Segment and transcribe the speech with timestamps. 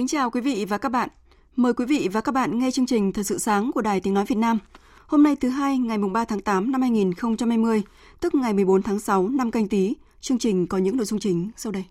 [0.00, 1.08] Kính chào quý vị và các bạn.
[1.56, 4.14] Mời quý vị và các bạn nghe chương trình Thật sự sáng của Đài Tiếng
[4.14, 4.58] Nói Việt Nam.
[5.06, 7.82] Hôm nay thứ hai ngày 3 tháng 8 năm 2020,
[8.20, 11.50] tức ngày 14 tháng 6 năm canh tí, chương trình có những nội dung chính
[11.56, 11.84] sau đây.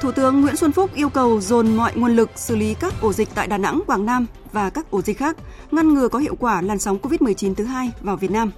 [0.00, 3.12] Thủ tướng Nguyễn Xuân Phúc yêu cầu dồn mọi nguồn lực xử lý các ổ
[3.12, 5.36] dịch tại Đà Nẵng, Quảng Nam và các ổ dịch khác,
[5.70, 8.50] ngăn ngừa có hiệu quả làn sóng COVID-19 thứ hai vào Việt Nam.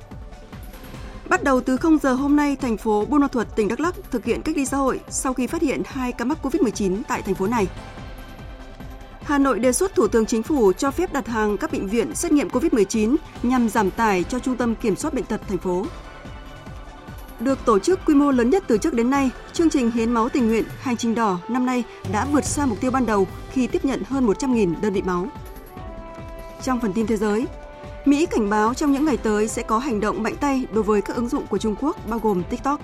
[1.30, 3.94] Bắt đầu từ 0 giờ hôm nay, thành phố Buôn Ma Thuột, tỉnh Đắk Lắk
[4.10, 7.22] thực hiện cách ly xã hội sau khi phát hiện hai ca mắc COVID-19 tại
[7.22, 7.66] thành phố này.
[9.22, 12.14] Hà Nội đề xuất Thủ tướng Chính phủ cho phép đặt hàng các bệnh viện
[12.14, 15.86] xét nghiệm COVID-19 nhằm giảm tải cho Trung tâm Kiểm soát Bệnh tật thành phố.
[17.40, 20.28] Được tổ chức quy mô lớn nhất từ trước đến nay, chương trình hiến máu
[20.28, 23.66] tình nguyện Hành trình đỏ năm nay đã vượt xa mục tiêu ban đầu khi
[23.66, 25.26] tiếp nhận hơn 100.000 đơn vị máu.
[26.62, 27.46] Trong phần tin thế giới,
[28.04, 31.02] Mỹ cảnh báo trong những ngày tới sẽ có hành động mạnh tay đối với
[31.02, 32.80] các ứng dụng của Trung Quốc bao gồm TikTok.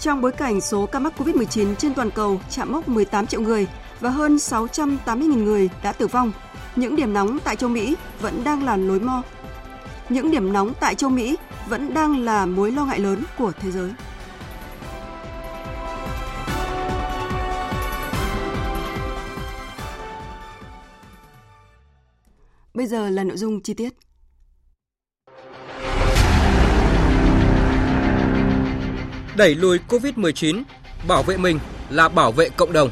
[0.00, 3.66] Trong bối cảnh số ca mắc COVID-19 trên toàn cầu chạm mốc 18 triệu người
[4.00, 6.32] và hơn 680.000 người đã tử vong,
[6.76, 9.22] những điểm nóng tại châu Mỹ vẫn đang là lối mo.
[10.08, 11.36] Những điểm nóng tại châu Mỹ
[11.68, 13.90] vẫn đang là mối lo ngại lớn của thế giới.
[22.78, 23.94] Bây giờ là nội dung chi tiết.
[29.36, 30.62] Đẩy lùi COVID-19,
[31.08, 31.58] bảo vệ mình
[31.90, 32.90] là bảo vệ cộng đồng.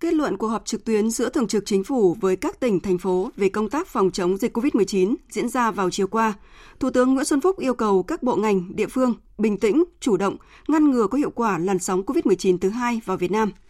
[0.00, 2.98] Kết luận cuộc họp trực tuyến giữa Thường trực Chính phủ với các tỉnh, thành
[2.98, 6.34] phố về công tác phòng chống dịch COVID-19 diễn ra vào chiều qua,
[6.80, 10.16] Thủ tướng Nguyễn Xuân Phúc yêu cầu các bộ ngành, địa phương bình tĩnh, chủ
[10.16, 10.36] động,
[10.68, 13.52] ngăn ngừa có hiệu quả làn sóng COVID-19 thứ hai vào Việt Nam–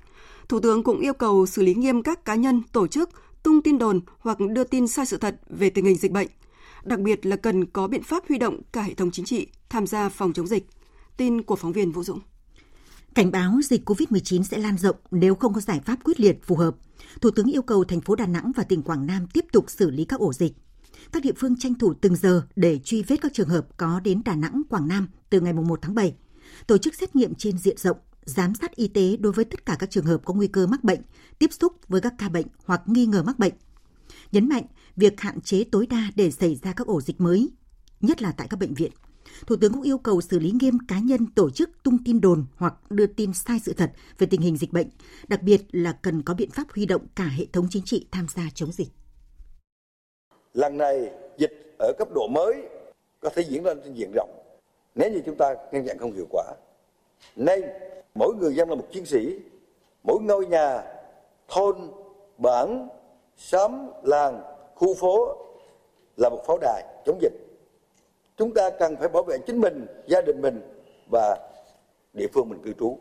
[0.49, 3.11] Thủ tướng cũng yêu cầu xử lý nghiêm các cá nhân, tổ chức
[3.43, 6.29] tung tin đồn hoặc đưa tin sai sự thật về tình hình dịch bệnh.
[6.85, 9.87] Đặc biệt là cần có biện pháp huy động cả hệ thống chính trị tham
[9.87, 10.67] gia phòng chống dịch.
[11.17, 12.21] Tin của phóng viên Vũ Dũng.
[13.15, 16.57] Cảnh báo dịch COVID-19 sẽ lan rộng nếu không có giải pháp quyết liệt phù
[16.57, 16.77] hợp.
[17.21, 19.91] Thủ tướng yêu cầu thành phố Đà Nẵng và tỉnh Quảng Nam tiếp tục xử
[19.91, 20.53] lý các ổ dịch.
[21.13, 24.23] Các địa phương tranh thủ từng giờ để truy vết các trường hợp có đến
[24.25, 26.15] Đà Nẵng, Quảng Nam từ ngày 1 tháng 7.
[26.67, 27.97] Tổ chức xét nghiệm trên diện rộng,
[28.27, 30.85] giám sát y tế đối với tất cả các trường hợp có nguy cơ mắc
[30.85, 31.01] bệnh,
[31.39, 33.53] tiếp xúc với các ca bệnh hoặc nghi ngờ mắc bệnh.
[34.33, 34.65] Nhấn mạnh
[34.97, 37.51] việc hạn chế tối đa để xảy ra các ổ dịch mới,
[38.01, 38.93] nhất là tại các bệnh viện.
[39.47, 42.47] Thủ tướng cũng yêu cầu xử lý nghiêm cá nhân tổ chức tung tin đồn
[42.57, 44.89] hoặc đưa tin sai sự thật về tình hình dịch bệnh,
[45.29, 48.27] đặc biệt là cần có biện pháp huy động cả hệ thống chính trị tham
[48.35, 48.89] gia chống dịch.
[50.55, 52.55] Lần này dịch ở cấp độ mới
[53.21, 54.31] có thể diễn ra trên diện rộng
[54.95, 56.45] nếu như chúng ta ngăn chặn không hiệu quả.
[57.37, 57.61] Nên
[58.17, 59.39] mỗi người dân là một chiến sĩ.
[60.03, 60.83] Mỗi ngôi nhà,
[61.49, 61.77] thôn,
[62.39, 62.89] bản,
[63.37, 64.43] xóm, làng,
[64.75, 65.37] khu phố
[66.17, 67.33] là một pháo đài chống dịch.
[68.37, 70.61] Chúng ta cần phải bảo vệ chính mình, gia đình mình
[71.11, 71.39] và
[72.13, 72.99] địa phương mình cư trú.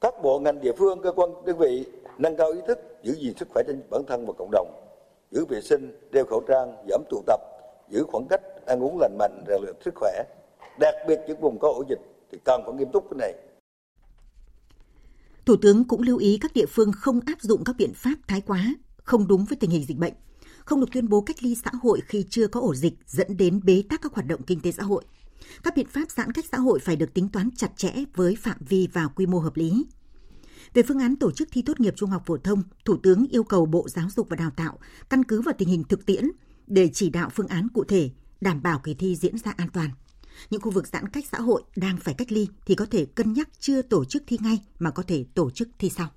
[0.00, 1.84] Các bộ ngành địa phương, cơ quan, đơn vị
[2.18, 4.68] nâng cao ý thức giữ gìn sức khỏe trên bản thân và cộng đồng,
[5.30, 7.40] giữ vệ sinh, đeo khẩu trang, giảm tụ tập,
[7.88, 10.24] giữ khoảng cách ăn uống lành mạnh, rèn luyện sức khỏe.
[10.80, 12.00] Đặc biệt những vùng có ổ dịch
[12.32, 13.34] thì cần phải nghiêm túc cái này.
[15.46, 18.40] Thủ tướng cũng lưu ý các địa phương không áp dụng các biện pháp thái
[18.40, 20.14] quá, không đúng với tình hình dịch bệnh,
[20.64, 23.60] không được tuyên bố cách ly xã hội khi chưa có ổ dịch dẫn đến
[23.64, 25.04] bế tắc các hoạt động kinh tế xã hội.
[25.62, 28.56] Các biện pháp giãn cách xã hội phải được tính toán chặt chẽ với phạm
[28.68, 29.86] vi và quy mô hợp lý.
[30.74, 33.44] Về phương án tổ chức thi tốt nghiệp trung học phổ thông, Thủ tướng yêu
[33.44, 34.78] cầu Bộ Giáo dục và Đào tạo
[35.10, 36.24] căn cứ vào tình hình thực tiễn
[36.66, 38.10] để chỉ đạo phương án cụ thể,
[38.40, 39.90] đảm bảo kỳ thi diễn ra an toàn.
[40.50, 43.32] Những khu vực giãn cách xã hội đang phải cách ly thì có thể cân
[43.32, 46.08] nhắc chưa tổ chức thi ngay mà có thể tổ chức thi sau.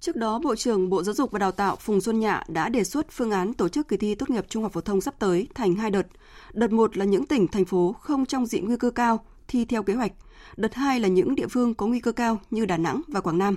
[0.00, 2.84] Trước đó, Bộ trưởng Bộ Giáo dục và Đào tạo Phùng Xuân Nhạ đã đề
[2.84, 5.48] xuất phương án tổ chức kỳ thi tốt nghiệp trung học phổ thông sắp tới
[5.54, 6.06] thành hai đợt.
[6.52, 9.82] Đợt 1 là những tỉnh, thành phố không trong diện nguy cơ cao thi theo
[9.82, 10.12] kế hoạch.
[10.56, 13.38] Đợt 2 là những địa phương có nguy cơ cao như Đà Nẵng và Quảng
[13.38, 13.56] Nam.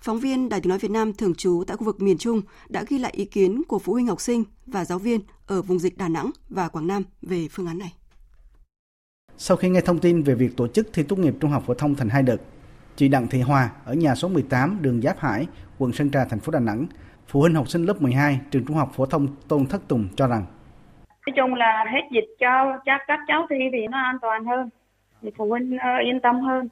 [0.00, 2.84] phóng viên Đài tiếng nói Việt Nam thường trú tại khu vực miền Trung đã
[2.88, 5.98] ghi lại ý kiến của phụ huynh học sinh và giáo viên ở vùng dịch
[5.98, 7.92] Đà Nẵng và Quảng Nam về phương án này.
[9.38, 11.74] Sau khi nghe thông tin về việc tổ chức thi tốt nghiệp trung học phổ
[11.74, 12.36] thông thành hai đợt,
[12.96, 15.46] chị Đặng Thị Hòa ở nhà số 18 đường Giáp Hải,
[15.78, 16.86] quận Sơn Trà, thành phố Đà Nẵng,
[17.28, 20.26] phụ huynh học sinh lớp 12 trường trung học phổ thông Tôn Thất Tùng cho
[20.26, 20.44] rằng
[21.26, 24.68] Nói chung là hết dịch cho chắc các cháu thi thì nó an toàn hơn,
[25.22, 26.68] thì phụ huynh uh, yên tâm hơn.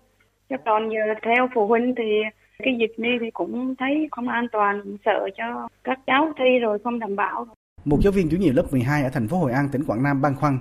[0.48, 2.22] Chứ còn giờ theo phụ huynh thì
[2.58, 6.78] cái dịch đi thì cũng thấy không an toàn, sợ cho các cháu thi rồi
[6.84, 7.46] không đảm bảo.
[7.84, 10.22] Một giáo viên chủ nhiệm lớp 12 ở thành phố Hội An, tỉnh Quảng Nam
[10.22, 10.58] băn khoăn,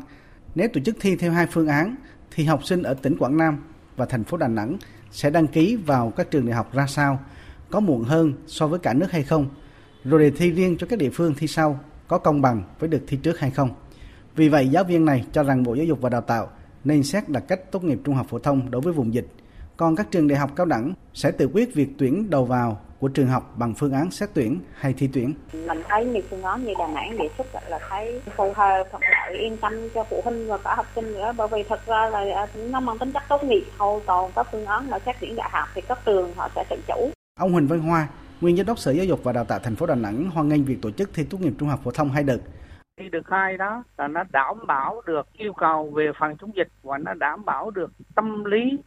[0.55, 1.95] nếu tổ chức thi theo hai phương án
[2.31, 3.57] thì học sinh ở tỉnh Quảng Nam
[3.95, 4.77] và thành phố Đà Nẵng
[5.11, 7.19] sẽ đăng ký vào các trường đại học ra sao,
[7.69, 9.49] có muộn hơn so với cả nước hay không,
[10.03, 12.99] rồi đề thi riêng cho các địa phương thi sau có công bằng với đợt
[13.07, 13.69] thi trước hay không.
[14.35, 16.49] Vì vậy, giáo viên này cho rằng Bộ Giáo dục và Đào tạo
[16.83, 19.27] nên xét đặt cách tốt nghiệp trung học phổ thông đối với vùng dịch.
[19.77, 23.09] Còn các trường đại học cao đẳng sẽ tự quyết việc tuyển đầu vào của
[23.09, 25.33] trường học bằng phương án xét tuyển hay thi tuyển.
[25.53, 29.01] Mình thấy nhiều phương án như Đà Nẵng đề xuất là thấy phù hợp, thuận
[29.11, 31.33] lợi, yên tâm cho phụ huynh và cả học sinh nữa.
[31.37, 34.47] Bởi vì thật ra là à, nó mang tính chất tốt nghiệp, hầu còn các
[34.51, 37.09] phương án là xét tuyển đại học thì các trường họ sẽ tự chủ.
[37.39, 38.07] Ông Huỳnh Văn Hoa,
[38.41, 40.65] nguyên giám đốc Sở Giáo dục và Đào tạo thành phố Đà Nẵng hoan nghênh
[40.65, 42.39] việc tổ chức thi tốt nghiệp trung học phổ thông hai đợt
[42.99, 46.67] thi được hai đó là nó đảm bảo được yêu cầu về phòng chống dịch
[46.83, 48.77] và nó đảm bảo được tâm lý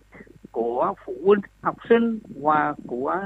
[0.56, 3.16] của phụ huynh học sinh và của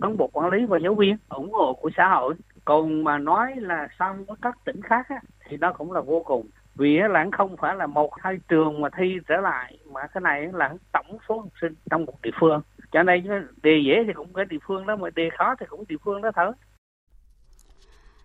[0.00, 2.34] cán bộ quản lý và giáo viên ủng hộ của xã hội.
[2.64, 6.22] Còn mà nói là so với các tỉnh khác á, thì nó cũng là vô
[6.26, 6.46] cùng.
[6.74, 10.48] Vì là không phải là một hai trường mà thi trở lại mà cái này
[10.52, 12.60] là tổng số học sinh trong một địa phương.
[12.92, 13.24] Cho nên
[13.62, 16.22] đề dễ thì cũng cái địa phương đó mà đề khó thì cũng địa phương
[16.22, 16.52] đó thôi.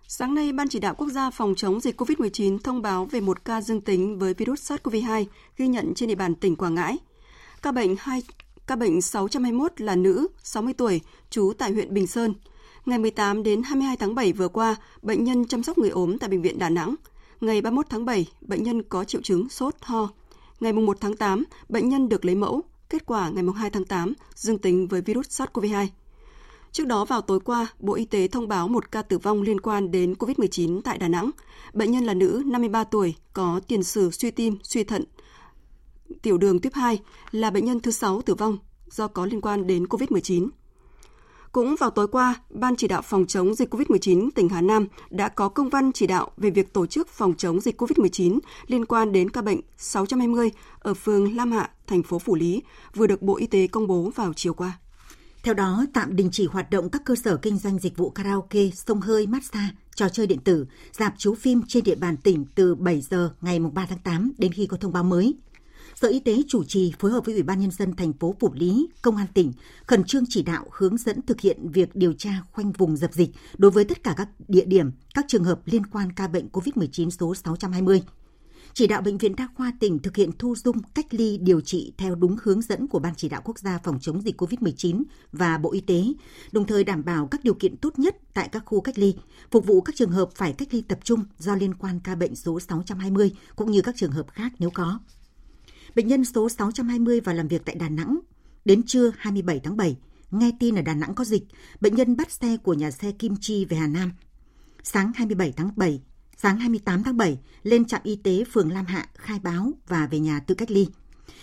[0.04, 3.46] Sáng nay, Ban chỉ đạo quốc gia phòng chống dịch COVID-19 thông báo về một
[3.46, 5.26] ca dương tính với virus SARS-CoV-2
[5.58, 6.98] ghi nhận trên địa bàn tỉnh Quảng Ngãi.
[7.62, 8.22] Ca bệnh 2
[8.72, 12.34] ca bệnh 621 là nữ, 60 tuổi, trú tại huyện Bình Sơn.
[12.86, 16.30] Ngày 18 đến 22 tháng 7 vừa qua, bệnh nhân chăm sóc người ốm tại
[16.30, 16.96] bệnh viện Đà Nẵng.
[17.42, 20.10] Ngày 31 tháng 7, bệnh nhân có triệu chứng sốt, ho.
[20.60, 22.62] Ngày 1 tháng 8, bệnh nhân được lấy mẫu.
[22.90, 25.88] Kết quả ngày 2 tháng 8 dương tính với virus SARS-CoV-2.
[26.72, 29.62] Trước đó vào tối qua, Bộ Y tế thông báo một ca tử vong liên
[29.62, 31.30] quan đến COVID-19 tại Đà Nẵng.
[31.74, 35.04] Bệnh nhân là nữ 53 tuổi, có tiền sử suy tim, suy thận,
[36.22, 37.00] tiểu đường tuyếp 2,
[37.32, 38.58] là bệnh nhân thứ 6 tử vong
[38.92, 40.50] do có liên quan đến COVID-19.
[41.52, 45.30] Cũng vào tối qua, Ban chỉ đạo phòng chống dịch COVID-19 tỉnh Hà Nam đã
[45.30, 49.12] có công văn chỉ đạo về việc tổ chức phòng chống dịch COVID-19 liên quan
[49.12, 52.62] đến ca bệnh 620 ở phường Lam Hạ, thành phố Phủ Lý,
[52.96, 54.80] vừa được Bộ Y tế công bố vào chiều qua.
[55.44, 58.70] Theo đó, tạm đình chỉ hoạt động các cơ sở kinh doanh dịch vụ karaoke,
[58.74, 62.76] sông hơi, massage, trò chơi điện tử, dạp chiếu phim trên địa bàn tỉnh từ
[62.76, 65.36] 7 giờ ngày 3 tháng 8 đến khi có thông báo mới.
[66.02, 68.54] Sở Y tế chủ trì phối hợp với Ủy ban Nhân dân thành phố Phủ
[68.54, 69.54] Lý, Công an tỉnh
[69.88, 73.30] khẩn trương chỉ đạo hướng dẫn thực hiện việc điều tra khoanh vùng dập dịch
[73.58, 77.10] đối với tất cả các địa điểm, các trường hợp liên quan ca bệnh COVID-19
[77.10, 78.04] số 620
[78.74, 81.94] chỉ đạo Bệnh viện Đa khoa tỉnh thực hiện thu dung cách ly điều trị
[81.98, 85.58] theo đúng hướng dẫn của Ban chỉ đạo quốc gia phòng chống dịch COVID-19 và
[85.58, 86.04] Bộ Y tế,
[86.52, 89.16] đồng thời đảm bảo các điều kiện tốt nhất tại các khu cách ly,
[89.52, 92.36] phục vụ các trường hợp phải cách ly tập trung do liên quan ca bệnh
[92.36, 95.00] số 620 cũng như các trường hợp khác nếu có.
[95.96, 98.20] Bệnh nhân số 620 vào làm việc tại Đà Nẵng
[98.66, 99.98] đến trưa 27 tháng 7,
[100.32, 101.44] nghe tin ở Đà Nẵng có dịch,
[101.82, 104.12] bệnh nhân bắt xe của nhà xe Kim Chi về Hà Nam.
[104.84, 106.02] Sáng 27 tháng 7,
[106.38, 110.20] Sáng 28 tháng 7, lên trạm y tế phường Lam Hạ khai báo và về
[110.20, 110.88] nhà tự cách ly.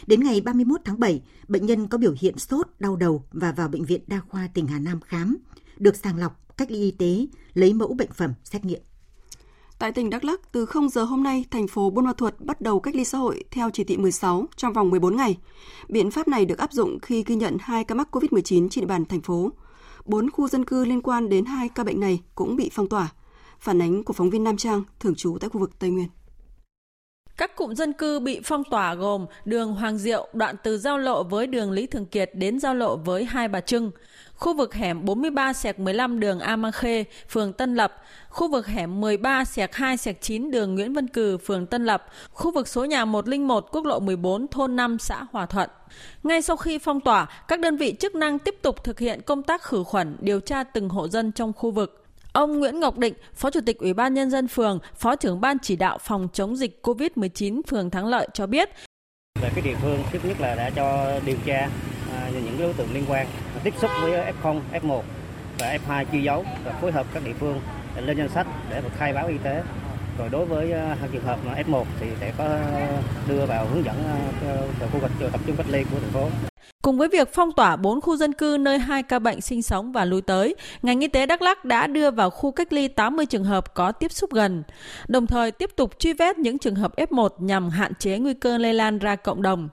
[0.07, 3.69] Đến ngày 31 tháng 7, bệnh nhân có biểu hiện sốt, đau đầu và vào
[3.69, 5.37] bệnh viện đa khoa tỉnh Hà Nam khám,
[5.77, 8.81] được sàng lọc, cách ly y tế, lấy mẫu bệnh phẩm, xét nghiệm.
[9.79, 12.61] Tại tỉnh Đắk Lắk, từ 0 giờ hôm nay, thành phố Buôn Ma Thuột bắt
[12.61, 15.39] đầu cách ly xã hội theo chỉ thị 16 trong vòng 14 ngày.
[15.89, 18.89] Biện pháp này được áp dụng khi ghi nhận 2 ca mắc COVID-19 trên địa
[18.89, 19.51] bàn thành phố.
[20.05, 23.09] 4 khu dân cư liên quan đến hai ca bệnh này cũng bị phong tỏa.
[23.61, 26.09] Phản ánh của phóng viên Nam Trang, thường trú tại khu vực Tây Nguyên.
[27.37, 31.23] Các cụm dân cư bị phong tỏa gồm đường Hoàng Diệu, đoạn từ giao lộ
[31.23, 33.91] với đường Lý Thường Kiệt đến giao lộ với Hai Bà Trưng,
[34.39, 38.67] khu vực hẻm 43 sẹc 15 đường A Mang Khê, phường Tân Lập, khu vực
[38.67, 42.69] hẻm 13 sẹc 2 sẹc 9 đường Nguyễn Văn Cừ, phường Tân Lập, khu vực
[42.69, 45.71] số nhà 101 quốc lộ 14 thôn 5 xã Hòa Thuận.
[46.23, 49.43] Ngay sau khi phong tỏa, các đơn vị chức năng tiếp tục thực hiện công
[49.43, 52.05] tác khử khuẩn, điều tra từng hộ dân trong khu vực.
[52.33, 55.59] Ông Nguyễn Ngọc Định, Phó Chủ tịch Ủy ban Nhân dân phường, Phó trưởng Ban
[55.59, 58.71] chỉ đạo phòng chống dịch COVID-19 phường Thắng Lợi cho biết.
[59.43, 61.69] Về cái địa phương, trước nhất là đã cho điều tra
[62.13, 63.27] à, những đối tượng liên quan
[63.65, 65.03] tiếp xúc với F0, F1
[65.59, 67.61] và F2 chi dấu và phối hợp các địa phương
[67.97, 69.63] lên danh sách để khai báo y tế.
[70.19, 72.59] Rồi đối với à, hai trường hợp F1 thì sẽ có
[73.29, 74.17] đưa vào hướng dẫn à,
[74.81, 76.29] về khu vực tập trung cách ly của thành phố.
[76.83, 79.93] Cùng với việc phong tỏa 4 khu dân cư nơi hai ca bệnh sinh sống
[79.93, 83.27] và lui tới, ngành y tế Đắk Lắk đã đưa vào khu cách ly 80
[83.27, 84.63] trường hợp có tiếp xúc gần,
[85.09, 88.59] đồng thời tiếp tục truy vết những trường hợp F1 nhằm hạn chế nguy cơ
[88.59, 89.69] lây lan ra cộng đồng.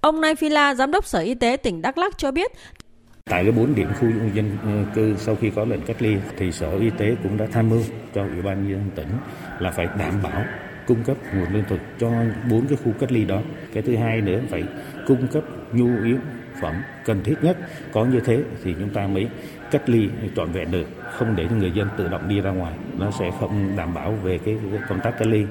[0.00, 2.52] Ông Nay Phi La, Giám đốc Sở Y tế tỉnh Đắk Lắk cho biết,
[3.28, 4.50] Tại cái bốn điểm khu dân
[4.94, 7.70] cư ờ, sau khi có lệnh cách ly thì Sở Y tế cũng đã tham
[7.70, 7.82] mưu
[8.14, 9.08] cho Ủy ban nhân dân tỉnh
[9.58, 10.44] là phải đảm bảo
[10.86, 12.10] cung cấp nguồn lương thực cho
[12.50, 13.40] bốn cái khu cách ly đó.
[13.74, 14.64] Cái thứ hai nữa phải
[15.06, 16.16] cung cấp nhu yếu
[16.60, 17.56] phẩm cần thiết nhất.
[17.92, 19.28] Có như thế thì chúng ta mới
[19.70, 22.74] cách ly trọn vẹn được, không để cho người dân tự động đi ra ngoài.
[22.98, 24.58] Nó sẽ không đảm bảo về cái
[24.88, 25.46] công tác cách ly.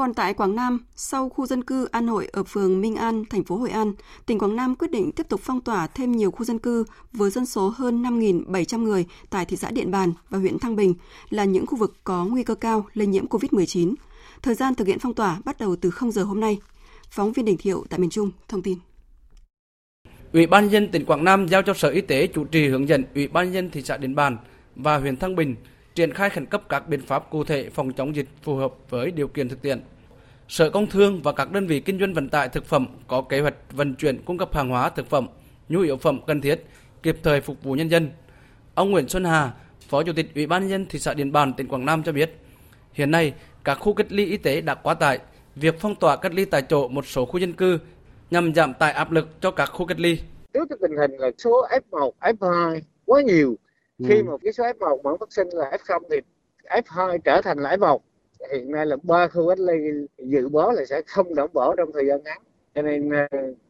[0.00, 3.44] Còn tại Quảng Nam, sau khu dân cư An Hội ở phường Minh An, thành
[3.44, 3.92] phố Hội An,
[4.26, 7.30] tỉnh Quảng Nam quyết định tiếp tục phong tỏa thêm nhiều khu dân cư với
[7.30, 10.94] dân số hơn 5.700 người tại thị xã Điện Bàn và huyện Thăng Bình
[11.30, 13.94] là những khu vực có nguy cơ cao lây nhiễm COVID-19.
[14.42, 16.58] Thời gian thực hiện phong tỏa bắt đầu từ 0 giờ hôm nay.
[17.10, 18.78] Phóng viên Đình Thiệu tại miền Trung thông tin.
[20.32, 22.88] Ủy ban nhân dân tỉnh Quảng Nam giao cho Sở Y tế chủ trì hướng
[22.88, 24.36] dẫn Ủy ban nhân dân thị xã Điện Bàn
[24.76, 25.56] và huyện Thăng Bình
[25.94, 29.10] triển khai khẩn cấp các biện pháp cụ thể phòng chống dịch phù hợp với
[29.10, 29.80] điều kiện thực tiễn.
[30.48, 33.40] Sở Công Thương và các đơn vị kinh doanh vận tải thực phẩm có kế
[33.40, 35.28] hoạch vận chuyển cung cấp hàng hóa thực phẩm,
[35.68, 36.64] nhu yếu phẩm cần thiết
[37.02, 38.10] kịp thời phục vụ nhân dân.
[38.74, 39.52] Ông Nguyễn Xuân Hà,
[39.88, 42.12] Phó Chủ tịch Ủy ban nhân dân thị xã Điện Bàn tỉnh Quảng Nam cho
[42.12, 42.36] biết,
[42.92, 45.18] hiện nay các khu cách ly y tế đã quá tải,
[45.56, 47.78] việc phong tỏa cách ly tại chỗ một số khu dân cư
[48.30, 50.18] nhằm giảm tải áp lực cho các khu cách ly.
[50.54, 53.56] Trước tình hình là số F1, F2 quá nhiều
[54.00, 54.04] Ừ.
[54.08, 56.20] khi một cái số F1 mà phát sinh là F0 thì
[56.64, 57.98] F2 trở thành là F1
[58.52, 59.74] hiện nay là ba khu cách ly
[60.18, 62.38] dự báo là sẽ không đảm bảo trong thời gian ngắn.
[62.74, 63.26] Cho nên ờ,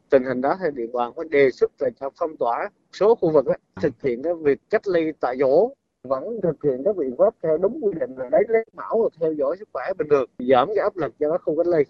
[0.09, 3.29] tình hình đó thì địa bàn có đề xuất là cho phong tỏa số khu
[3.31, 5.73] vực đó, thực hiện cái việc cách ly tại chỗ
[6.03, 9.09] vẫn thực hiện các biện pháp theo đúng quy định là lấy lấy mẫu và
[9.19, 11.83] theo dõi sức khỏe bình thường giảm cái áp lực cho các khu cách ly.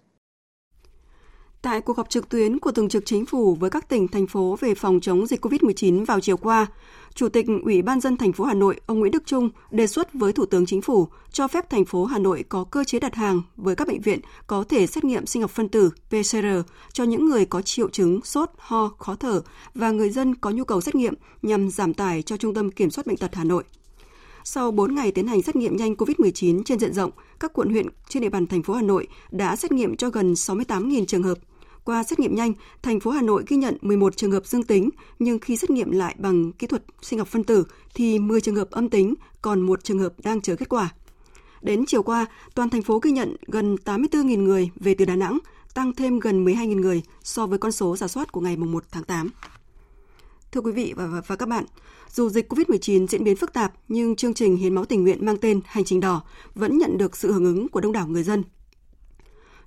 [1.62, 4.56] Tại cuộc họp trực tuyến của Thường trực Chính phủ với các tỉnh, thành phố
[4.60, 6.66] về phòng chống dịch COVID-19 vào chiều qua,
[7.14, 10.14] Chủ tịch Ủy ban dân thành phố Hà Nội ông Nguyễn Đức Trung đề xuất
[10.14, 13.14] với Thủ tướng Chính phủ cho phép thành phố Hà Nội có cơ chế đặt
[13.14, 16.46] hàng với các bệnh viện có thể xét nghiệm sinh học phân tử PCR
[16.92, 19.42] cho những người có triệu chứng sốt, ho, khó thở
[19.74, 22.90] và người dân có nhu cầu xét nghiệm nhằm giảm tải cho Trung tâm Kiểm
[22.90, 23.64] soát Bệnh tật Hà Nội.
[24.44, 27.86] Sau 4 ngày tiến hành xét nghiệm nhanh COVID-19 trên diện rộng, các quận huyện
[28.08, 31.38] trên địa bàn thành phố Hà Nội đã xét nghiệm cho gần 68.000 trường hợp,
[31.84, 34.90] qua xét nghiệm nhanh, thành phố Hà Nội ghi nhận 11 trường hợp dương tính,
[35.18, 38.56] nhưng khi xét nghiệm lại bằng kỹ thuật sinh học phân tử thì 10 trường
[38.56, 40.90] hợp âm tính, còn một trường hợp đang chờ kết quả.
[41.62, 45.38] Đến chiều qua, toàn thành phố ghi nhận gần 84.000 người về từ Đà Nẵng,
[45.74, 49.04] tăng thêm gần 12.000 người so với con số giả soát của ngày 1 tháng
[49.04, 49.30] 8.
[50.52, 51.64] Thưa quý vị và, và, và các bạn,
[52.10, 55.36] dù dịch COVID-19 diễn biến phức tạp, nhưng chương trình hiến máu tình nguyện mang
[55.36, 56.22] tên Hành trình đỏ
[56.54, 58.42] vẫn nhận được sự hưởng ứng của đông đảo người dân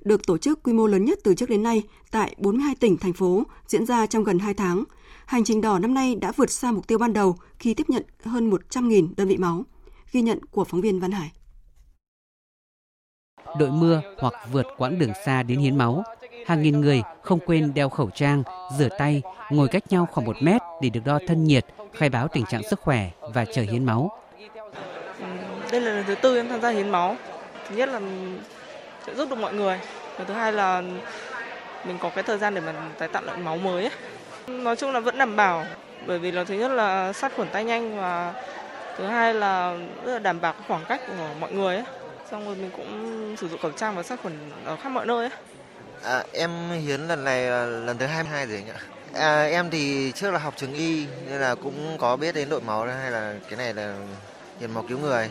[0.05, 3.13] được tổ chức quy mô lớn nhất từ trước đến nay tại 42 tỉnh, thành
[3.13, 4.83] phố, diễn ra trong gần 2 tháng.
[5.25, 8.03] Hành trình đỏ năm nay đã vượt xa mục tiêu ban đầu khi tiếp nhận
[8.23, 9.63] hơn 100.000 đơn vị máu.
[10.11, 11.31] Ghi nhận của phóng viên Văn Hải.
[13.59, 16.03] Đội mưa hoặc vượt quãng đường xa đến hiến máu,
[16.45, 18.43] hàng nghìn người không quên đeo khẩu trang,
[18.77, 19.21] rửa tay,
[19.51, 22.61] ngồi cách nhau khoảng một mét để được đo thân nhiệt, khai báo tình trạng
[22.69, 24.19] sức khỏe và chờ hiến máu.
[25.71, 27.15] Đây là lần thứ tư em tham gia hiến máu.
[27.69, 28.01] Thứ nhất là
[29.05, 29.79] sẽ giúp được mọi người
[30.17, 30.81] và thứ hai là
[31.83, 33.91] mình có cái thời gian để mà tái tạo lại máu mới ấy.
[34.47, 35.65] nói chung là vẫn đảm bảo
[36.07, 38.33] bởi vì là thứ nhất là sát khuẩn tay nhanh và
[38.97, 41.85] thứ hai là rất là đảm bảo khoảng cách của mọi người ấy
[42.31, 45.29] xong rồi mình cũng sử dụng khẩu trang và sát khuẩn ở khắp mọi nơi
[45.29, 45.39] ấy.
[46.03, 48.79] À, em hiến lần này là lần thứ 22 rồi anh ạ.
[49.13, 52.61] À, em thì trước là học trường y nên là cũng có biết đến đội
[52.61, 53.95] máu hay là cái này là
[54.59, 55.29] hiến máu cứu người.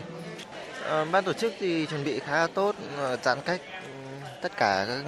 [0.89, 2.75] À, ban tổ chức thì chuẩn bị khá là tốt,
[3.23, 3.61] giãn cách
[4.45, 5.03] tất cả các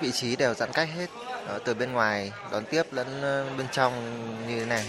[0.00, 1.06] vị trí đều giãn cách hết
[1.46, 3.06] ờ, từ bên ngoài đón tiếp lẫn
[3.58, 3.92] bên trong
[4.48, 4.86] như thế này.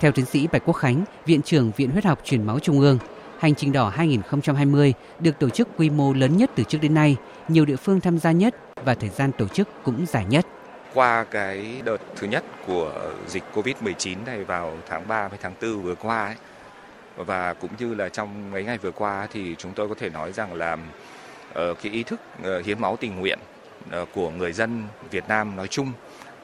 [0.00, 2.98] Theo tiến sĩ Bạch Quốc Khánh, Viện trưởng Viện Huyết học Truyền máu Trung ương,
[3.38, 7.16] Hành trình đỏ 2020 được tổ chức quy mô lớn nhất từ trước đến nay,
[7.48, 10.46] nhiều địa phương tham gia nhất và thời gian tổ chức cũng dài nhất.
[10.94, 15.82] Qua cái đợt thứ nhất của dịch Covid-19 này vào tháng 3 với tháng 4
[15.82, 16.36] vừa qua ấy,
[17.16, 20.32] và cũng như là trong mấy ngày vừa qua thì chúng tôi có thể nói
[20.32, 20.76] rằng là
[21.54, 23.38] Ờ, cái ý thức ờ, hiến máu tình nguyện
[23.90, 25.92] ờ, của người dân Việt Nam nói chung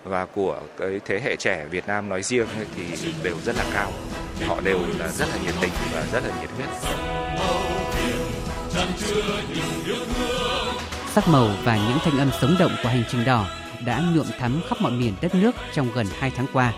[0.05, 2.47] và của cái thế hệ trẻ Việt Nam nói riêng
[2.77, 2.85] thì
[3.23, 3.93] đều rất là cao.
[4.47, 6.69] Họ đều là rất là nhiệt tình và rất là nhiệt huyết.
[11.13, 13.47] Sắc màu và những thanh âm sống động của hành trình đỏ
[13.87, 16.73] đã nhuộm thắm khắp mọi miền đất nước trong gần 2 tháng qua.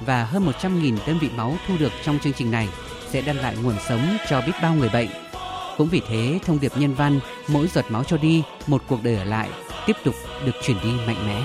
[0.00, 2.68] Và hơn 100.000 đơn vị máu thu được trong chương trình này
[3.10, 5.21] sẽ đem lại nguồn sống cho biết bao người bệnh.
[5.78, 9.16] Cũng vì thế, thông điệp nhân văn mỗi giọt máu cho đi, một cuộc đời
[9.16, 9.50] ở lại
[9.86, 10.14] tiếp tục
[10.46, 11.42] được chuyển đi mạnh mẽ.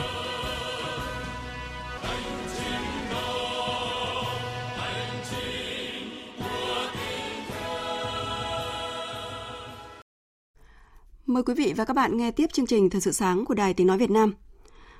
[11.25, 13.73] Mời quý vị và các bạn nghe tiếp chương trình Thời sự sáng của Đài
[13.73, 14.33] Tiếng Nói Việt Nam.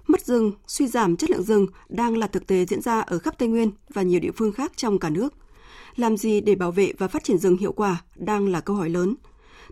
[0.08, 3.38] Mất rừng, suy giảm chất lượng rừng đang là thực tế diễn ra ở khắp
[3.38, 5.34] Tây Nguyên và nhiều địa phương khác trong cả nước–
[5.98, 8.90] làm gì để bảo vệ và phát triển rừng hiệu quả đang là câu hỏi
[8.90, 9.16] lớn.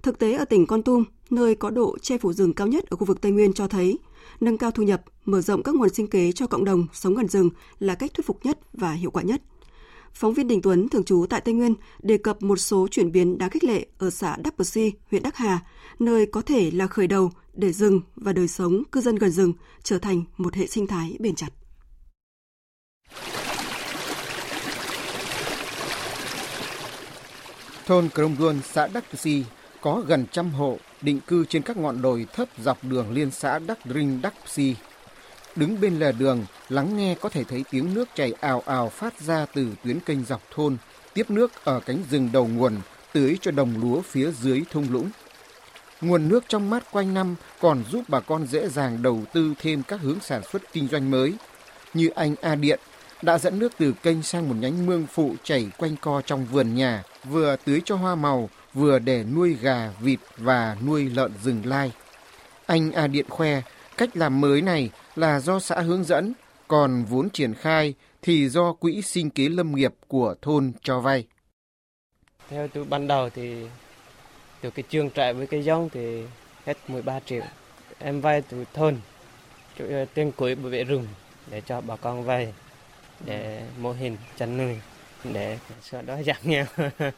[0.03, 2.97] Thực tế ở tỉnh Con Tum, nơi có độ che phủ rừng cao nhất ở
[2.97, 3.97] khu vực Tây Nguyên cho thấy,
[4.39, 7.27] nâng cao thu nhập, mở rộng các nguồn sinh kế cho cộng đồng sống gần
[7.27, 9.41] rừng là cách thuyết phục nhất và hiệu quả nhất.
[10.13, 13.37] Phóng viên Đình Tuấn, thường trú tại Tây Nguyên, đề cập một số chuyển biến
[13.37, 15.59] đáng khích lệ ở xã Đắc Bờ Si, huyện Đắc Hà,
[15.99, 19.53] nơi có thể là khởi đầu để rừng và đời sống cư dân gần rừng
[19.83, 21.49] trở thành một hệ sinh thái bền chặt.
[27.85, 29.43] Thôn Crong Duôn, xã Đắc Si
[29.81, 33.59] có gần trăm hộ định cư trên các ngọn đồi thấp dọc đường liên xã
[33.59, 34.75] Đắc Rinh Đắc Si.
[35.55, 39.21] Đứng bên lề đường, lắng nghe có thể thấy tiếng nước chảy ào ào phát
[39.21, 40.77] ra từ tuyến kênh dọc thôn,
[41.13, 42.75] tiếp nước ở cánh rừng đầu nguồn,
[43.13, 45.09] tưới cho đồng lúa phía dưới thung lũng.
[46.01, 49.83] Nguồn nước trong mát quanh năm còn giúp bà con dễ dàng đầu tư thêm
[49.83, 51.33] các hướng sản xuất kinh doanh mới.
[51.93, 52.79] Như anh A Điện
[53.21, 56.75] đã dẫn nước từ kênh sang một nhánh mương phụ chảy quanh co trong vườn
[56.75, 61.61] nhà, vừa tưới cho hoa màu, vừa để nuôi gà, vịt và nuôi lợn rừng
[61.65, 61.91] lai.
[62.65, 63.61] Anh A Điện khoe,
[63.97, 66.33] cách làm mới này là do xã hướng dẫn,
[66.67, 71.25] còn vốn triển khai thì do quỹ sinh kế lâm nghiệp của thôn cho vay.
[72.49, 73.67] Theo từ ban đầu thì
[74.61, 76.23] từ cái trường trại với cái giống thì
[76.65, 77.41] hết 13 triệu.
[77.99, 78.97] Em vay từ thôn
[80.13, 81.07] tiền quỹ bảo vệ rừng
[81.51, 82.53] để cho bà con vay
[83.25, 84.79] để mô hình chăn nuôi
[85.33, 86.65] để sợ đói giảm nghèo.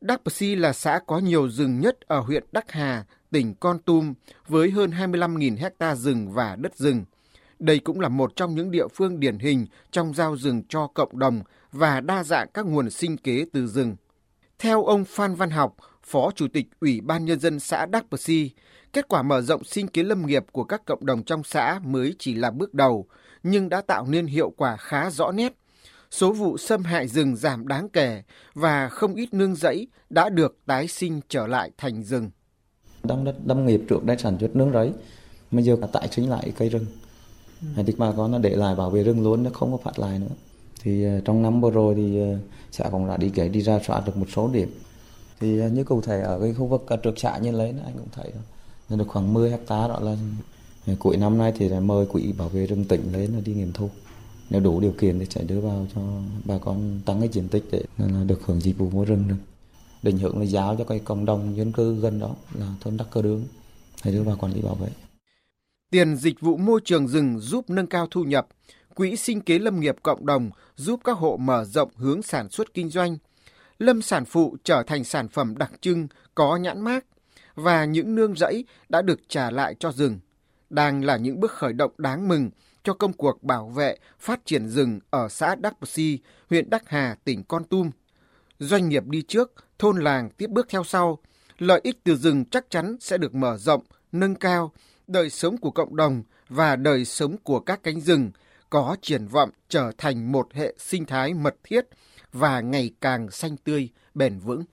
[0.00, 4.14] Đắc Si là xã có nhiều rừng nhất ở huyện Đắc Hà, tỉnh Con Tum
[4.48, 7.04] với hơn 25.000 hecta rừng và đất rừng.
[7.58, 11.18] Đây cũng là một trong những địa phương điển hình trong giao rừng cho cộng
[11.18, 11.42] đồng
[11.72, 13.96] và đa dạng các nguồn sinh kế từ rừng.
[14.58, 18.16] Theo ông Phan Văn Học, Phó Chủ tịch Ủy ban Nhân dân xã Đắc Bờ
[18.18, 18.50] Si,
[18.92, 22.14] kết quả mở rộng sinh kế lâm nghiệp của các cộng đồng trong xã mới
[22.18, 23.06] chỉ là bước đầu,
[23.42, 25.59] nhưng đã tạo nên hiệu quả khá rõ nét.
[26.10, 28.22] Số vụ xâm hại rừng giảm đáng kể
[28.54, 32.30] và không ít nương rẫy đã được tái sinh trở lại thành rừng.
[33.02, 34.92] Đông đất lâm nghiệp trước đây sản xuất nương rẫy,
[35.50, 36.86] bây giờ tái sinh lại cây rừng.
[37.76, 37.82] Ừ.
[37.86, 40.18] Thì bà con nó để lại bảo vệ rừng luôn, nó không có phạt lại
[40.18, 40.34] nữa.
[40.82, 42.38] Thì uh, trong năm vừa rồi thì uh,
[42.70, 44.74] xã cũng đã đi kể đi ra soát được một số điểm.
[45.40, 48.08] Thì uh, như cụ thể ở cái khu vực trước xã như lấy anh cũng
[48.12, 48.32] thấy
[48.88, 50.16] được khoảng 10 hecta đó là
[50.98, 53.90] cuối năm nay thì mời quỹ bảo vệ rừng tỉnh lên đi nghiệm thu
[54.50, 56.00] nếu đủ điều kiện thì sẽ đưa vào cho
[56.44, 59.36] bà con tăng cái diện tích để là được hưởng dịch vụ môi rừng được
[60.02, 63.06] định hướng là giáo cho cái cộng đồng dân cư gần đó là thôn Đắc
[63.10, 63.44] Cơ Đương
[64.04, 64.88] để đưa vào quản lý bảo vệ.
[65.90, 68.48] Tiền dịch vụ môi trường rừng giúp nâng cao thu nhập,
[68.94, 72.74] quỹ sinh kế lâm nghiệp cộng đồng giúp các hộ mở rộng hướng sản xuất
[72.74, 73.16] kinh doanh.
[73.78, 77.06] Lâm sản phụ trở thành sản phẩm đặc trưng có nhãn mác
[77.54, 80.18] và những nương rẫy đã được trả lại cho rừng
[80.70, 82.50] đang là những bước khởi động đáng mừng
[82.82, 86.18] cho công cuộc bảo vệ, phát triển rừng ở xã Đắc Si,
[86.50, 87.90] huyện Đắc Hà, tỉnh Con Tum.
[88.58, 91.18] Doanh nghiệp đi trước, thôn làng tiếp bước theo sau.
[91.58, 94.72] Lợi ích từ rừng chắc chắn sẽ được mở rộng, nâng cao,
[95.06, 98.30] đời sống của cộng đồng và đời sống của các cánh rừng
[98.70, 101.86] có triển vọng trở thành một hệ sinh thái mật thiết
[102.32, 104.64] và ngày càng xanh tươi, bền vững.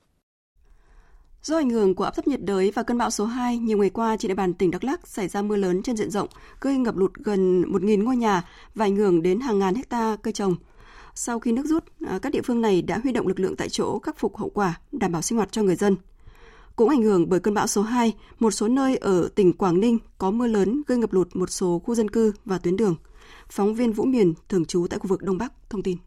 [1.44, 3.90] Do ảnh hưởng của áp thấp nhiệt đới và cơn bão số 2, nhiều ngày
[3.90, 6.28] qua trên địa bàn tỉnh Đắk Lắk xảy ra mưa lớn trên diện rộng,
[6.62, 8.44] gây ngập lụt gần 1.000 ngôi nhà
[8.76, 10.56] và ảnh hưởng đến hàng ngàn hecta cây trồng.
[11.16, 13.70] Sau khi nước rút, à, các địa phương này đã huy động lực lượng tại
[13.70, 15.96] chỗ khắc phục hậu quả, đảm bảo sinh hoạt cho người dân.
[16.76, 19.98] Cũng ảnh hưởng bởi cơn bão số 2, một số nơi ở tỉnh Quảng Ninh
[20.18, 22.96] có mưa lớn gây ngập lụt một số khu dân cư và tuyến đường.
[23.50, 25.98] Phóng viên Vũ Miền, thường trú tại khu vực Đông Bắc, thông tin.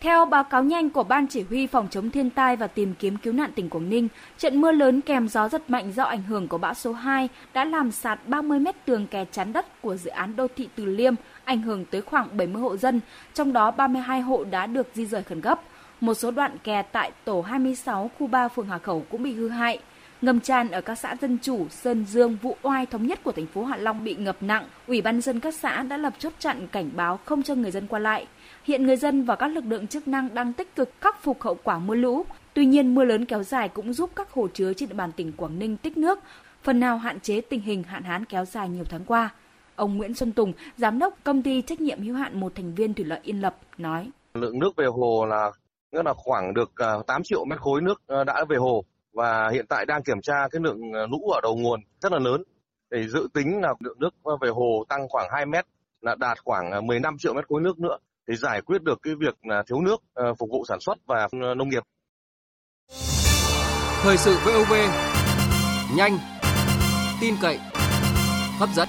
[0.00, 3.16] Theo báo cáo nhanh của Ban Chỉ huy Phòng chống thiên tai và tìm kiếm
[3.16, 4.08] cứu nạn tỉnh Quảng Ninh,
[4.38, 7.64] trận mưa lớn kèm gió rất mạnh do ảnh hưởng của bão số 2 đã
[7.64, 11.14] làm sạt 30 mét tường kè chắn đất của dự án đô thị Từ Liêm,
[11.44, 13.00] ảnh hưởng tới khoảng 70 hộ dân,
[13.34, 15.60] trong đó 32 hộ đã được di rời khẩn cấp.
[16.00, 19.48] Một số đoạn kè tại tổ 26 khu 3 phường Hà Khẩu cũng bị hư
[19.48, 19.78] hại.
[20.22, 23.46] Ngầm tràn ở các xã Dân Chủ, Sơn Dương, Vũ Oai thống nhất của thành
[23.46, 24.68] phố Hạ Long bị ngập nặng.
[24.86, 27.86] Ủy ban dân các xã đã lập chốt chặn cảnh báo không cho người dân
[27.86, 28.26] qua lại.
[28.64, 31.58] Hiện người dân và các lực lượng chức năng đang tích cực khắc phục hậu
[31.62, 32.24] quả mưa lũ.
[32.54, 35.32] Tuy nhiên, mưa lớn kéo dài cũng giúp các hồ chứa trên địa bàn tỉnh
[35.32, 36.18] Quảng Ninh tích nước,
[36.62, 39.30] phần nào hạn chế tình hình hạn hán kéo dài nhiều tháng qua.
[39.76, 42.94] Ông Nguyễn Xuân Tùng, giám đốc công ty trách nhiệm hữu hạn một thành viên
[42.94, 45.50] thủy lợi Yên Lập nói: Lượng nước về hồ là
[45.92, 49.50] nghĩa là khoảng được à, 8 triệu mét khối nước ờ, đã về hồ và
[49.52, 52.42] hiện tại đang kiểm tra cái lượng à, lũ ở đầu nguồn rất là lớn.
[52.90, 55.66] Để dự tính là lượng nước về hồ tăng khoảng 2 mét
[56.00, 59.34] là đạt khoảng 15 triệu mét khối nước nữa để giải quyết được cái việc
[59.42, 61.82] là thiếu nước ờ, phục vụ sản xuất và ờ, nông nghiệp.
[64.02, 64.72] Thời sự VOV
[65.96, 66.18] nhanh,
[67.20, 67.58] tin cậy,
[68.58, 68.88] hấp dẫn.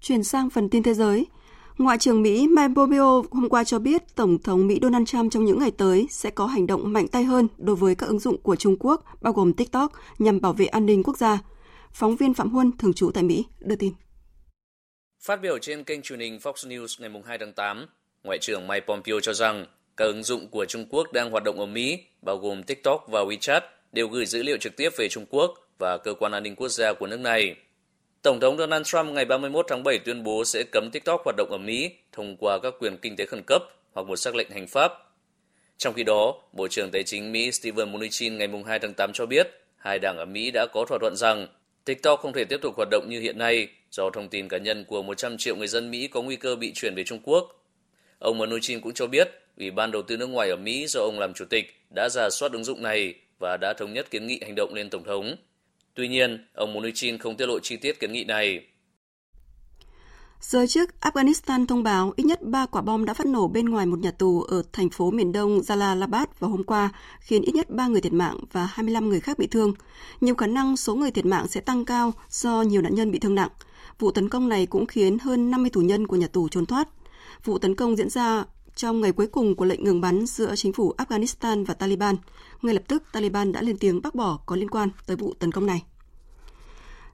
[0.00, 1.26] Chuyển sang phần tin thế giới.
[1.78, 5.44] Ngoại trưởng Mỹ Mike Pompeo hôm qua cho biết Tổng thống Mỹ Donald Trump trong
[5.44, 8.42] những ngày tới sẽ có hành động mạnh tay hơn đối với các ứng dụng
[8.42, 11.38] của Trung Quốc, bao gồm TikTok, nhằm bảo vệ an ninh quốc gia.
[11.92, 13.92] Phóng viên Phạm Huân, thường trú tại Mỹ, đưa tin.
[15.24, 17.86] Phát biểu trên kênh truyền hình Fox News ngày 2 tháng 8,
[18.24, 21.60] Ngoại trưởng Mike Pompeo cho rằng các ứng dụng của Trung Quốc đang hoạt động
[21.60, 23.60] ở Mỹ, bao gồm TikTok và WeChat,
[23.92, 26.68] đều gửi dữ liệu trực tiếp về Trung Quốc và cơ quan an ninh quốc
[26.68, 27.56] gia của nước này.
[28.24, 31.50] Tổng thống Donald Trump ngày 31 tháng 7 tuyên bố sẽ cấm TikTok hoạt động
[31.50, 34.66] ở Mỹ thông qua các quyền kinh tế khẩn cấp hoặc một sắc lệnh hành
[34.66, 34.92] pháp.
[35.78, 39.26] Trong khi đó, Bộ trưởng Tài chính Mỹ Steven Mnuchin ngày 2 tháng 8 cho
[39.26, 41.46] biết hai đảng ở Mỹ đã có thỏa thuận rằng
[41.84, 44.84] TikTok không thể tiếp tục hoạt động như hiện nay do thông tin cá nhân
[44.84, 47.64] của 100 triệu người dân Mỹ có nguy cơ bị chuyển về Trung Quốc.
[48.18, 51.18] Ông Mnuchin cũng cho biết Ủy ban đầu tư nước ngoài ở Mỹ do ông
[51.18, 54.40] làm chủ tịch đã ra soát ứng dụng này và đã thống nhất kiến nghị
[54.42, 55.36] hành động lên Tổng thống.
[55.94, 58.66] Tuy nhiên, ông Mnuchin không tiết lộ chi tiết kiến nghị này.
[60.40, 63.86] Giới chức Afghanistan thông báo ít nhất 3 quả bom đã phát nổ bên ngoài
[63.86, 67.70] một nhà tù ở thành phố miền đông Jalalabad vào hôm qua, khiến ít nhất
[67.70, 69.74] 3 người thiệt mạng và 25 người khác bị thương.
[70.20, 73.18] Nhiều khả năng số người thiệt mạng sẽ tăng cao do nhiều nạn nhân bị
[73.18, 73.50] thương nặng.
[73.98, 76.88] Vụ tấn công này cũng khiến hơn 50 tù nhân của nhà tù trốn thoát.
[77.44, 78.44] Vụ tấn công diễn ra
[78.76, 82.16] trong ngày cuối cùng của lệnh ngừng bắn giữa chính phủ Afghanistan và Taliban.
[82.64, 85.52] Ngay lập tức, Taliban đã lên tiếng bác bỏ có liên quan tới vụ tấn
[85.52, 85.84] công này.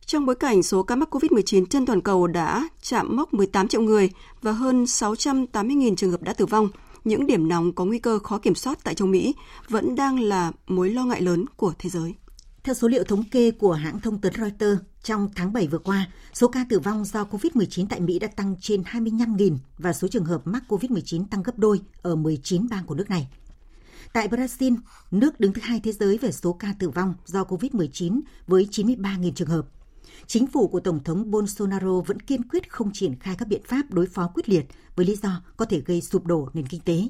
[0.07, 3.81] Trong bối cảnh số ca mắc COVID-19 trên toàn cầu đã chạm mốc 18 triệu
[3.81, 4.11] người
[4.43, 6.69] và hơn 680.000 trường hợp đã tử vong,
[7.05, 9.35] những điểm nóng có nguy cơ khó kiểm soát tại châu Mỹ
[9.69, 12.15] vẫn đang là mối lo ngại lớn của thế giới.
[12.65, 16.09] Theo số liệu thống kê của hãng thông tấn Reuters, trong tháng 7 vừa qua,
[16.33, 20.25] số ca tử vong do COVID-19 tại Mỹ đã tăng trên 25.000 và số trường
[20.25, 23.29] hợp mắc COVID-19 tăng gấp đôi ở 19 bang của nước này.
[24.13, 24.77] Tại Brazil,
[25.11, 29.33] nước đứng thứ hai thế giới về số ca tử vong do COVID-19 với 93.000
[29.33, 29.67] trường hợp.
[30.27, 33.91] Chính phủ của Tổng thống Bolsonaro vẫn kiên quyết không triển khai các biện pháp
[33.91, 37.09] đối phó quyết liệt với lý do có thể gây sụp đổ nền kinh tế.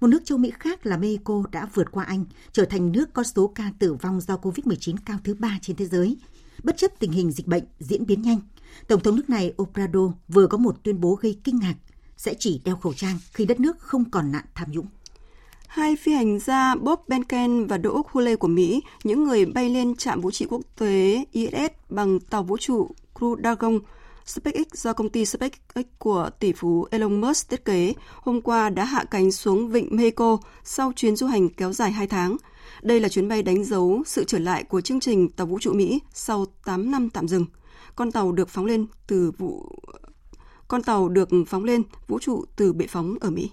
[0.00, 3.22] Một nước châu Mỹ khác là Mexico đã vượt qua Anh, trở thành nước có
[3.22, 6.16] số ca tử vong do COVID-19 cao thứ ba trên thế giới.
[6.62, 8.40] Bất chấp tình hình dịch bệnh diễn biến nhanh,
[8.88, 11.74] Tổng thống nước này Obrador vừa có một tuyên bố gây kinh ngạc
[12.16, 14.86] sẽ chỉ đeo khẩu trang khi đất nước không còn nạn tham nhũng.
[15.68, 19.96] Hai phi hành gia Bob Behnken và Đỗ Hule của Mỹ, những người bay lên
[19.96, 23.78] trạm vũ trụ quốc tế ISS bằng tàu vũ trụ Crew Dragon
[24.26, 25.52] SpaceX do công ty SpaceX
[25.98, 30.38] của tỷ phú Elon Musk thiết kế, hôm qua đã hạ cánh xuống vịnh Mexico
[30.64, 32.36] sau chuyến du hành kéo dài 2 tháng.
[32.82, 35.72] Đây là chuyến bay đánh dấu sự trở lại của chương trình tàu vũ trụ
[35.72, 37.46] Mỹ sau 8 năm tạm dừng.
[37.96, 39.68] Con tàu được phóng lên từ vụ
[40.68, 43.50] con tàu được phóng lên vũ trụ từ bệ phóng ở Mỹ.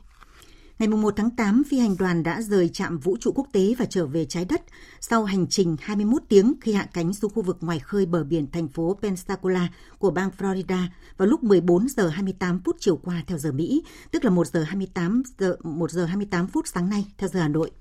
[0.79, 3.85] Ngày 1 tháng 8, phi hành đoàn đã rời trạm vũ trụ quốc tế và
[3.85, 4.61] trở về trái đất
[4.99, 8.51] sau hành trình 21 tiếng khi hạ cánh xuống khu vực ngoài khơi bờ biển
[8.51, 13.37] thành phố Pensacola của bang Florida vào lúc 14 giờ 28 phút chiều qua theo
[13.37, 17.29] giờ Mỹ, tức là 1 giờ 28 giờ 1 giờ 28 phút sáng nay theo
[17.29, 17.71] giờ Hà Nội.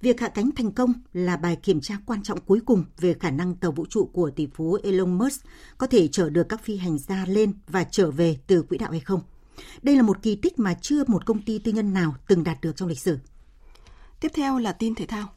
[0.00, 3.30] Việc hạ cánh thành công là bài kiểm tra quan trọng cuối cùng về khả
[3.30, 5.44] năng tàu vũ trụ của tỷ phú Elon Musk
[5.78, 8.90] có thể chở được các phi hành gia lên và trở về từ quỹ đạo
[8.90, 9.20] hay không.
[9.82, 12.60] Đây là một kỳ tích mà chưa một công ty tư nhân nào từng đạt
[12.60, 13.18] được trong lịch sử.
[14.20, 15.28] Tiếp theo là tin thể thao.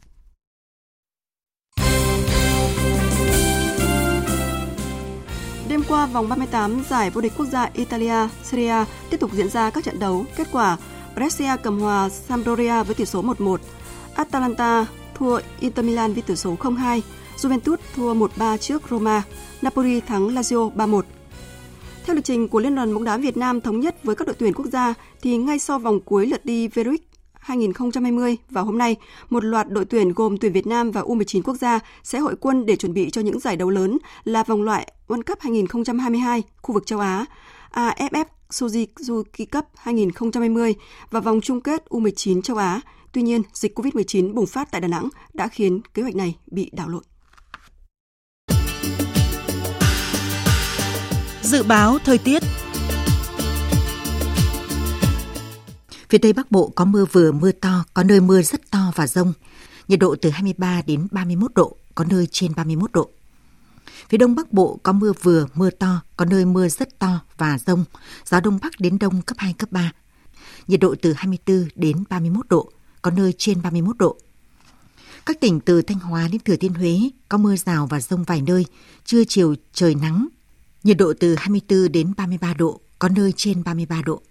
[5.69, 9.49] Đêm qua, vòng 38 giải vô địch quốc gia Italia Serie A tiếp tục diễn
[9.49, 10.25] ra các trận đấu.
[10.35, 10.77] Kết quả,
[11.15, 13.57] Brescia cầm hòa Sampdoria với tỷ số 1-1,
[14.15, 17.01] Atalanta thua Inter Milan với tỷ số 0-2,
[17.37, 19.23] Juventus thua 1-3 trước Roma,
[19.61, 21.01] Napoli thắng Lazio 3-1.
[22.05, 24.35] Theo lịch trình của Liên đoàn bóng đá Việt Nam thống nhất với các đội
[24.39, 26.97] tuyển quốc gia thì ngay sau vòng cuối lượt đi V-League
[27.33, 28.95] 2020 vào hôm nay,
[29.29, 32.65] một loạt đội tuyển gồm tuyển Việt Nam và U19 quốc gia sẽ hội quân
[32.65, 36.73] để chuẩn bị cho những giải đấu lớn là vòng loại World Cup 2022 khu
[36.73, 37.25] vực châu Á,
[37.73, 40.75] AFF Suzuki Cup 2020
[41.11, 42.81] và vòng chung kết U19 châu Á.
[43.11, 46.69] Tuy nhiên, dịch COVID-19 bùng phát tại Đà Nẵng đã khiến kế hoạch này bị
[46.73, 47.03] đảo lộn.
[51.51, 52.43] Dự báo thời tiết
[56.09, 59.07] Phía Tây Bắc Bộ có mưa vừa mưa to, có nơi mưa rất to và
[59.07, 59.33] rông.
[59.87, 63.09] Nhiệt độ từ 23 đến 31 độ, có nơi trên 31 độ.
[64.09, 67.57] Phía Đông Bắc Bộ có mưa vừa, mưa to, có nơi mưa rất to và
[67.57, 67.85] rông.
[68.25, 69.91] Gió Đông Bắc đến Đông cấp 2, cấp 3.
[70.67, 74.17] Nhiệt độ từ 24 đến 31 độ, có nơi trên 31 độ.
[75.25, 78.41] Các tỉnh từ Thanh Hóa đến Thừa Thiên Huế có mưa rào và rông vài
[78.41, 78.65] nơi,
[79.05, 80.27] trưa chiều trời nắng,
[80.83, 84.21] nhiệt độ từ 24 đến 33 độ, có nơi trên 33 độ.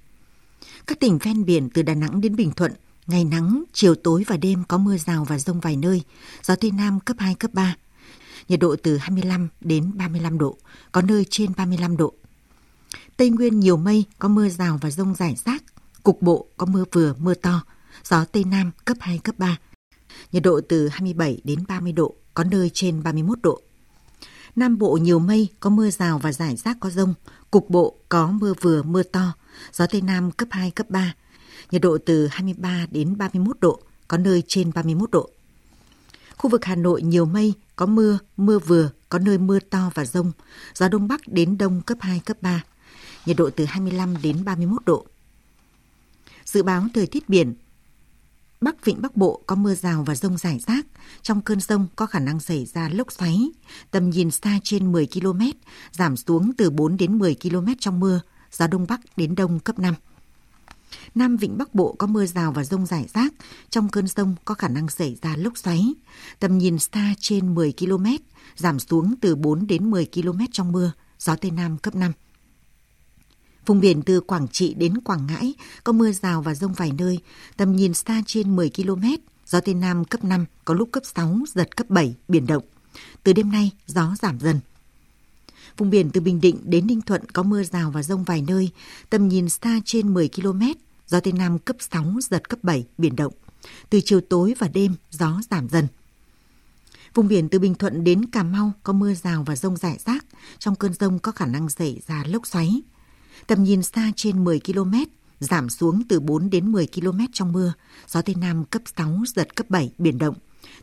[0.86, 2.72] Các tỉnh ven biển từ Đà Nẵng đến Bình Thuận,
[3.06, 6.02] ngày nắng, chiều tối và đêm có mưa rào và rông vài nơi,
[6.42, 7.76] gió Tây Nam cấp 2, cấp 3.
[8.48, 10.56] Nhiệt độ từ 25 đến 35 độ,
[10.92, 12.14] có nơi trên 35 độ.
[13.16, 15.62] Tây Nguyên nhiều mây, có mưa rào và rông rải rác,
[16.02, 17.62] cục bộ có mưa vừa, mưa to,
[18.04, 19.58] gió Tây Nam cấp 2, cấp 3.
[20.32, 23.60] Nhiệt độ từ 27 đến 30 độ, có nơi trên 31 độ.
[24.56, 27.14] Nam Bộ nhiều mây, có mưa rào và rải rác có rông,
[27.50, 29.32] cục bộ có mưa vừa, mưa to,
[29.72, 31.14] gió Tây Nam cấp 2, cấp 3.
[31.70, 35.30] Nhiệt độ từ 23 đến 31 độ, có nơi trên 31 độ.
[36.36, 40.04] Khu vực Hà Nội nhiều mây, có mưa, mưa vừa, có nơi mưa to và
[40.04, 40.32] rông,
[40.74, 42.64] gió Đông Bắc đến Đông cấp 2, cấp 3.
[43.26, 45.06] Nhiệt độ từ 25 đến 31 độ.
[46.44, 47.54] Dự báo thời tiết biển,
[48.60, 50.86] Bắc Vịnh Bắc Bộ có mưa rào và rông rải rác.
[51.22, 53.50] Trong cơn rông có khả năng xảy ra lốc xoáy.
[53.90, 55.40] Tầm nhìn xa trên 10 km,
[55.92, 58.20] giảm xuống từ 4 đến 10 km trong mưa.
[58.52, 59.94] Gió Đông Bắc đến Đông cấp 5.
[61.14, 63.34] Nam Vịnh Bắc Bộ có mưa rào và rông rải rác.
[63.70, 65.94] Trong cơn rông có khả năng xảy ra lốc xoáy.
[66.38, 68.06] Tầm nhìn xa trên 10 km,
[68.56, 70.92] giảm xuống từ 4 đến 10 km trong mưa.
[71.18, 72.12] Gió Tây Nam cấp 5.
[73.66, 77.18] Vùng biển từ Quảng Trị đến Quảng Ngãi có mưa rào và rông vài nơi,
[77.56, 79.04] tầm nhìn xa trên 10 km,
[79.46, 82.62] gió Tây Nam cấp 5, có lúc cấp 6, giật cấp 7, biển động.
[83.22, 84.60] Từ đêm nay, gió giảm dần.
[85.76, 88.70] Vùng biển từ Bình Định đến Ninh Thuận có mưa rào và rông vài nơi,
[89.10, 90.62] tầm nhìn xa trên 10 km,
[91.06, 93.32] gió Tây Nam cấp 6, giật cấp 7, biển động.
[93.90, 95.86] Từ chiều tối và đêm, gió giảm dần.
[97.14, 100.24] Vùng biển từ Bình Thuận đến Cà Mau có mưa rào và rông rải rác.
[100.58, 102.82] Trong cơn rông có khả năng xảy ra lốc xoáy.
[103.46, 104.94] Tầm nhìn xa trên 10 km,
[105.40, 107.72] giảm xuống từ 4 đến 10 km trong mưa.
[108.08, 110.34] Gió Tây Nam cấp 6, giật cấp 7, biển động.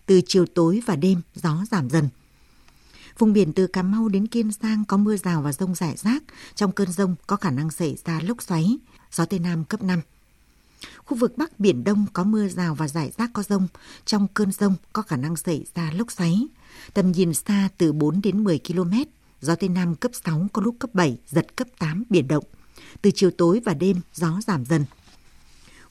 [0.06, 2.10] Từ chiều tối và đêm, gió giảm dần.
[3.18, 6.24] Vùng biển từ Cà Mau đến Kiên Giang có mưa rào và rông rải rác.
[6.56, 8.78] Trong cơn rông có khả năng xảy ra lốc xoáy.
[9.12, 10.02] Gió Tây Nam cấp 5.
[11.06, 13.68] Khu vực Bắc Biển Đông có mưa rào và rải rác có rông.
[14.06, 16.48] Trong cơn rông có khả năng xảy ra lốc xoáy.
[16.94, 18.94] Tầm nhìn xa từ 4 đến 10 km.
[19.42, 22.44] Gió Tây Nam cấp 6 có lúc cấp 7, giật cấp 8, biển động.
[23.02, 24.86] Từ chiều tối và đêm, gió giảm dần.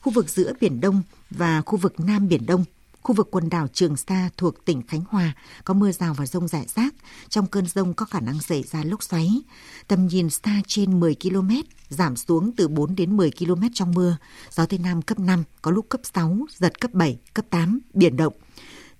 [0.01, 2.65] Khu vực giữa Biển Đông và khu vực Nam Biển Đông
[3.07, 5.33] Khu vực quần đảo Trường Sa thuộc tỉnh Khánh Hòa
[5.63, 6.93] có mưa rào và rông rải rác.
[7.29, 9.41] Trong cơn rông có khả năng xảy ra lốc xoáy.
[9.87, 11.49] Tầm nhìn xa trên 10 km,
[11.89, 14.17] giảm xuống từ 4 đến 10 km trong mưa.
[14.51, 18.17] Gió Tây Nam cấp 5, có lúc cấp 6, giật cấp 7, cấp 8, biển
[18.17, 18.33] động.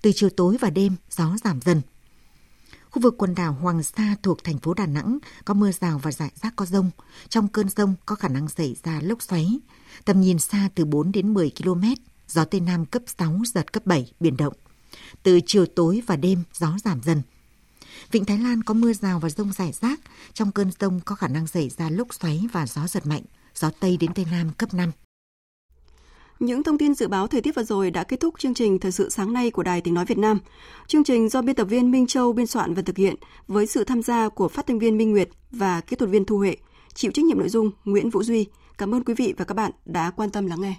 [0.02, 1.82] Từ chiều tối và đêm, gió giảm dần.
[2.90, 6.12] Khu vực quần đảo Hoàng Sa thuộc thành phố Đà Nẵng có mưa rào và
[6.12, 6.90] rải rác có rông.
[7.28, 9.58] Trong cơn rông có khả năng xảy ra lốc xoáy.
[10.04, 11.84] Tầm nhìn xa từ 4 đến 10 km,
[12.28, 14.54] gió Tây Nam cấp 6, giật cấp 7, biển động.
[15.22, 17.22] Từ chiều tối và đêm, gió giảm dần.
[18.10, 20.00] Vịnh Thái Lan có mưa rào và rông rải rác.
[20.32, 23.22] Trong cơn rông có khả năng xảy ra lốc xoáy và gió giật mạnh.
[23.54, 24.90] Gió Tây đến Tây Nam cấp 5.
[26.38, 28.92] Những thông tin dự báo thời tiết vừa rồi đã kết thúc chương trình Thời
[28.92, 30.38] sự sáng nay của Đài Tiếng Nói Việt Nam.
[30.86, 33.14] Chương trình do biên tập viên Minh Châu, biên soạn và thực hiện
[33.48, 36.38] với sự tham gia của phát thanh viên Minh Nguyệt và kỹ thuật viên Thu
[36.38, 36.56] Huệ.
[36.94, 38.46] Chịu trách nhiệm nội dung Nguyễn Vũ Duy.
[38.78, 40.74] Cảm ơn quý vị và các bạn đã quan tâm lắng nghe.